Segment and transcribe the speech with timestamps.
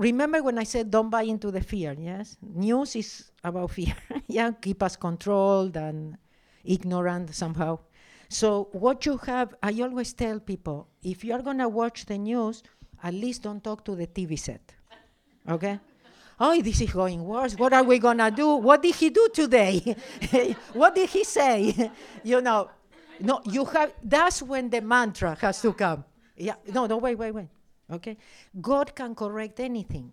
[0.00, 2.36] remember when I said don't buy into the fear, yes?
[2.42, 3.94] News is about fear.
[4.26, 6.16] yeah, keep us controlled and
[6.64, 7.78] ignorant somehow.
[8.28, 12.62] So what you have, I always tell people, if you are gonna watch the news,
[13.02, 14.72] at least don't talk to the TV set,
[15.48, 15.78] okay?
[16.40, 17.54] oh, this is going worse.
[17.54, 18.56] What are we gonna do?
[18.56, 19.94] What did he do today?
[20.72, 21.90] what did he say?
[22.24, 22.70] you know,
[23.20, 23.92] no, you have.
[24.02, 26.04] That's when the mantra has to come.
[26.36, 27.48] Yeah, no, no, wait, wait, wait.
[27.90, 28.16] Okay,
[28.60, 30.12] God can correct anything.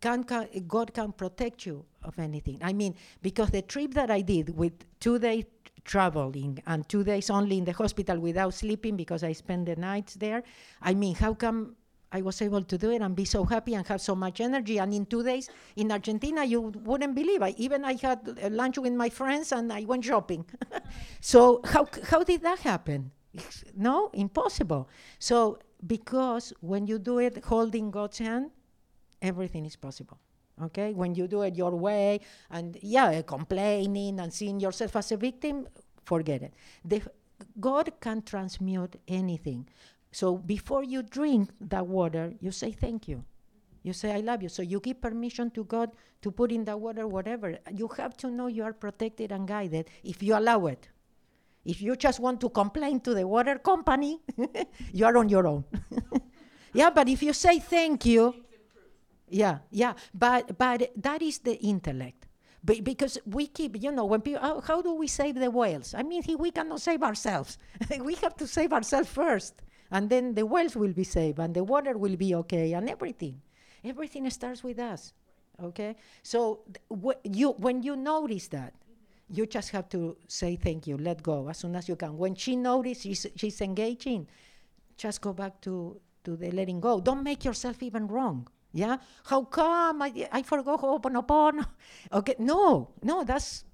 [0.00, 2.58] Can, can, God can protect you of anything.
[2.62, 5.44] I mean, because the trip that I did with two days
[5.84, 10.14] traveling and two days only in the hospital without sleeping because I spent the nights
[10.14, 10.42] there.
[10.82, 11.76] I mean, how come
[12.10, 14.78] I was able to do it and be so happy and have so much energy?
[14.78, 17.42] And in two days in Argentina, you wouldn't believe.
[17.42, 20.44] I even I had uh, lunch with my friends and I went shopping.
[21.20, 23.10] so how how did that happen?
[23.76, 24.88] No, impossible.
[25.18, 28.50] So because when you do it holding God's hand,
[29.20, 30.18] everything is possible
[30.62, 30.92] okay?
[30.92, 35.66] When you do it your way and yeah complaining and seeing yourself as a victim
[36.04, 36.54] forget it.
[36.84, 37.02] The,
[37.60, 39.68] god can transmute anything.
[40.12, 43.24] So before you drink that water you say thank you.
[43.82, 44.48] You say i love you.
[44.48, 45.90] So you give permission to god
[46.22, 47.58] to put in the water whatever.
[47.72, 50.88] You have to know you are protected and guided if you allow it
[51.64, 54.20] if you just want to complain to the water company
[54.92, 55.64] you are on your own
[56.72, 58.34] yeah but if you say thank you
[59.28, 62.26] yeah, yeah, but but that is the intellect.
[62.64, 65.94] Be- because we keep, you know, when people, how, how do we save the whales?
[65.94, 67.58] I mean, we cannot save ourselves.
[68.00, 71.64] we have to save ourselves first, and then the whales will be saved, and the
[71.64, 73.40] water will be okay, and everything.
[73.82, 75.12] Everything starts with us.
[75.62, 78.74] Okay, so th- wh- you when you notice that,
[79.28, 82.16] you just have to say thank you, let go as soon as you can.
[82.18, 84.28] When she notices she's, she's engaging,
[84.96, 87.00] just go back to to the letting go.
[87.00, 88.48] Don't make yourself even wrong.
[88.72, 88.96] Yeah?
[89.24, 91.64] How come I, I forgot Ho'oponopono?
[92.12, 93.64] Okay, no, no, that's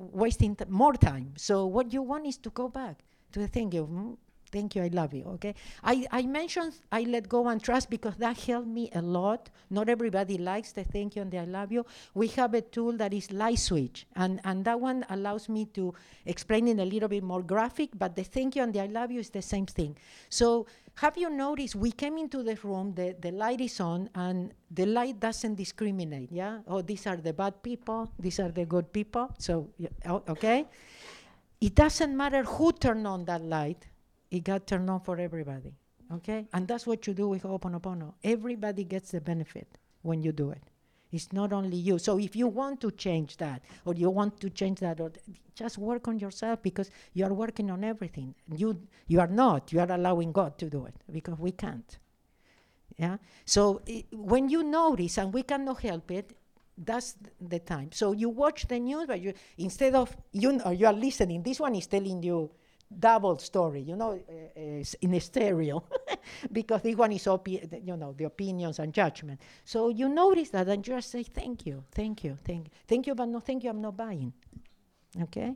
[0.00, 1.34] wasting t- more time.
[1.36, 3.00] So what you want is to go back
[3.32, 3.86] to the thank you.
[3.86, 4.16] Mm,
[4.54, 5.54] Thank you, I love you, okay?
[5.82, 9.50] I, I mentioned I let go and trust because that helped me a lot.
[9.68, 11.84] Not everybody likes the thank you and the I love you.
[12.14, 15.92] We have a tool that is light switch, and, and that one allows me to
[16.24, 19.10] explain in a little bit more graphic, but the thank you and the I love
[19.10, 19.96] you is the same thing.
[20.28, 24.52] So have you noticed we came into the room, the, the light is on, and
[24.70, 26.60] the light doesn't discriminate, yeah?
[26.68, 29.34] Oh, these are the bad people, these are the good people.
[29.38, 29.68] So,
[30.06, 30.66] oh, okay?
[31.60, 33.86] It doesn't matter who turned on that light,
[34.34, 35.72] it got turned on for everybody,
[36.12, 36.46] okay?
[36.52, 38.14] And that's what you do with Ho'oponopono.
[38.22, 40.62] Everybody gets the benefit when you do it.
[41.12, 41.98] It's not only you.
[41.98, 45.24] So if you want to change that, or you want to change that, or th-
[45.54, 48.34] just work on yourself because you are working on everything.
[48.56, 49.72] You you are not.
[49.72, 51.98] You are allowing God to do it because we can't.
[52.98, 53.18] Yeah.
[53.44, 56.36] So i- when you notice, and we cannot help it,
[56.76, 57.90] that's th- the time.
[57.92, 61.42] So you watch the news, but you instead of you know, you are listening.
[61.44, 62.50] This one is telling you
[62.98, 65.84] double story, you know, uh, in stereo,
[66.52, 69.40] because this one is you know the opinions and judgment.
[69.64, 73.26] So you notice that and just say thank you, thank you, thank, thank you, but
[73.26, 73.70] no thank you.
[73.70, 74.32] I'm not buying.
[75.22, 75.54] Okay.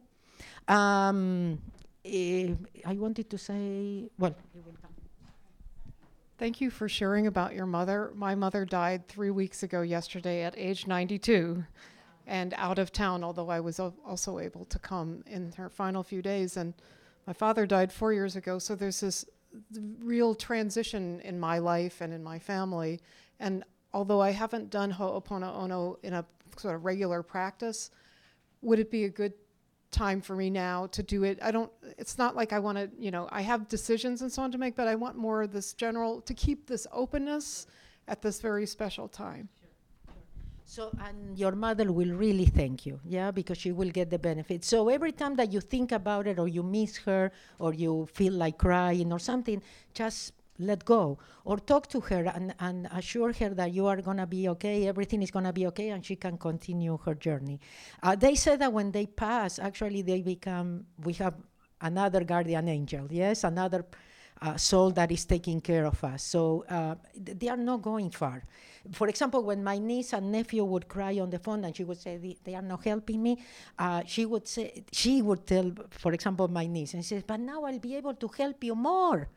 [0.66, 1.58] Um,
[2.04, 2.54] eh,
[2.84, 4.34] I wanted to say well.
[6.38, 8.12] Thank you for sharing about your mother.
[8.14, 11.64] My mother died three weeks ago yesterday at age 92
[12.28, 16.04] and out of town, although I was al- also able to come in her final
[16.04, 16.56] few days.
[16.56, 16.74] And
[17.28, 19.26] my father died four years ago, so there's this
[20.00, 23.02] real transition in my life and in my family.
[23.38, 26.24] And although I haven't done Ho'oponopono in a
[26.56, 27.90] sort of regular practice,
[28.62, 29.34] would it be a good
[29.90, 31.38] time for me now to do it.
[31.42, 34.42] I don't, it's not like I want to, you know, I have decisions and so
[34.42, 37.66] on to make, but I want more of this general, to keep this openness
[38.06, 39.50] at this very special time.
[40.70, 44.66] So, and your mother will really thank you, yeah, because she will get the benefit.
[44.66, 48.34] So, every time that you think about it, or you miss her, or you feel
[48.34, 49.62] like crying or something,
[49.94, 51.18] just let go.
[51.46, 54.86] Or talk to her and, and assure her that you are going to be okay,
[54.86, 57.60] everything is going to be okay, and she can continue her journey.
[58.02, 61.32] Uh, they say that when they pass, actually, they become, we have
[61.80, 63.86] another guardian angel, yes, another
[64.40, 66.22] uh, soul that is taking care of us.
[66.22, 66.94] So uh,
[67.24, 68.44] th- they are not going far.
[68.92, 71.98] For example, when my niece and nephew would cry on the phone and she would
[71.98, 73.38] say they, are not helping me,
[73.78, 77.40] uh, she would say she would tell, for example, my niece, and she says, "But
[77.40, 79.28] now I'll be able to help you more."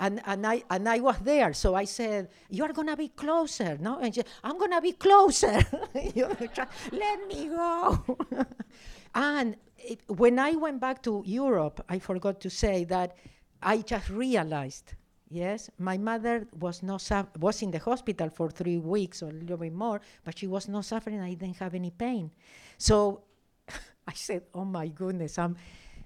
[0.00, 3.76] And, and I and I was there, so I said, "You are gonna be closer,
[3.78, 5.60] no?" And she, "I'm gonna be closer.
[5.94, 8.16] Let me go."
[9.14, 13.16] and it, when I went back to Europe, I forgot to say that
[13.62, 14.94] I just realized
[15.30, 17.04] Yes, my mother was not
[17.38, 20.68] was in the hospital for three weeks or a little bit more, but she was
[20.68, 21.20] not suffering.
[21.20, 22.30] I didn't have any pain,
[22.78, 23.24] so
[24.08, 25.56] I said, "Oh my goodness, I'm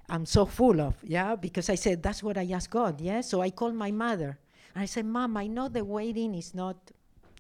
[0.09, 3.01] I'm so full of yeah." Because I said that's what I asked God.
[3.01, 4.39] Yeah, so I called my mother
[4.75, 6.77] and I said, "Mom, I know the waiting is not,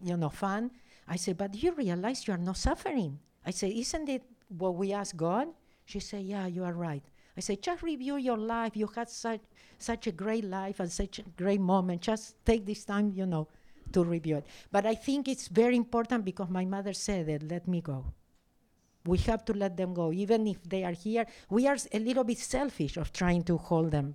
[0.00, 0.70] you know, fun."
[1.08, 4.93] I said, "But you realize you are not suffering." I said, "Isn't it what we
[4.93, 5.49] ask God?"
[5.85, 7.03] She said, "Yeah, you are right."
[7.37, 8.76] I say, "Just review your life.
[8.76, 9.40] You had such
[9.79, 12.02] such a great life and such a great moment.
[12.02, 13.49] Just take this time, you know,
[13.93, 17.43] to review it." But I think it's very important because my mother said it.
[17.43, 18.05] Let me go.
[19.05, 21.26] We have to let them go, even if they are here.
[21.50, 24.14] We are a little bit selfish of trying to hold them,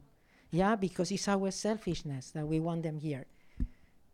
[0.50, 3.26] yeah, because it's our selfishness that we want them here.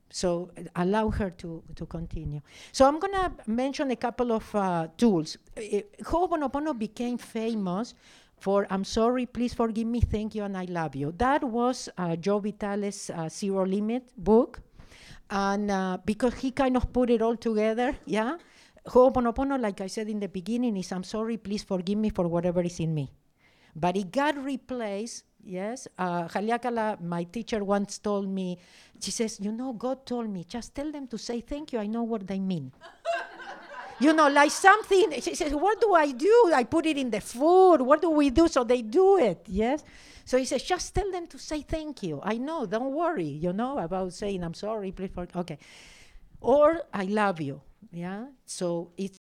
[0.09, 2.41] So uh, allow her to, to continue.
[2.71, 5.38] So I'm going to mention a couple of uh, tools.
[5.57, 7.95] Uh, Ho'oponopono became famous
[8.43, 11.13] for I'm sorry, please forgive me, thank you, and I love you.
[11.17, 14.59] That was uh, Joe Vitale's uh, Zero Limit book.
[15.29, 18.35] And uh, because he kind of put it all together, yeah?
[18.85, 22.61] Ho'oponopono, like I said in the beginning, is I'm sorry, please forgive me for whatever
[22.61, 23.09] is in me.
[23.73, 25.87] But it got replaced, yes.
[25.97, 26.27] Uh,
[26.99, 28.59] my teacher once told me,
[28.99, 31.87] she says, You know, God told me, just tell them to say thank you, I
[31.87, 32.73] know what they mean.
[33.99, 36.51] You know, like something, she says, What do I do?
[36.53, 37.77] I put it in the food.
[37.81, 38.47] What do we do?
[38.47, 39.83] So they do it, yes.
[40.25, 42.19] So he says, Just tell them to say thank you.
[42.23, 45.57] I know, don't worry, you know, about saying, I'm sorry, please, okay.
[46.41, 47.61] Or I love you,
[47.91, 48.25] yeah.
[48.45, 49.17] So it's